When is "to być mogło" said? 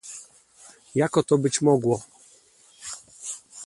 1.23-2.01